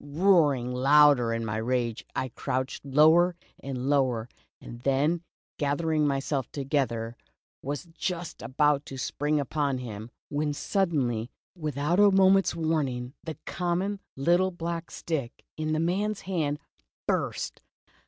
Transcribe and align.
Roaring 0.03 0.73
louder 0.73 1.31
in 1.31 1.45
my 1.45 1.57
rage, 1.57 2.03
I 2.15 2.29
crouched 2.29 2.83
lower 2.83 3.35
and 3.59 3.87
lower, 3.87 4.29
and 4.59 4.79
then 4.81 5.21
gathering 5.59 6.07
myself 6.07 6.51
together, 6.51 7.15
was 7.61 7.83
just 7.93 8.41
about 8.41 8.83
to 8.87 8.97
spring 8.97 9.39
upon 9.39 9.77
him, 9.77 10.09
when 10.27 10.53
suddenly, 10.55 11.29
without 11.55 11.99
a 11.99 12.09
moment's 12.09 12.55
warning, 12.55 13.13
the 13.23 13.37
common 13.45 13.99
little 14.15 14.49
black 14.49 14.89
stick 14.89 15.43
in 15.55 15.71
the 15.71 15.79
man's 15.79 16.21
hand, 16.21 16.57
burst! 17.07 17.61